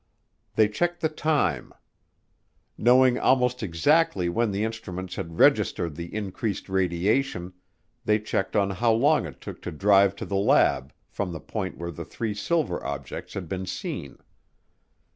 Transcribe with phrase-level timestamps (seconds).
[0.55, 1.73] They checked the time.
[2.75, 7.53] Knowing almost exactly when the instruments had registered the increased radiation,
[8.03, 11.77] they checked on how long it took to drive to the lab from the point
[11.77, 14.17] where the three silver objects had been seen.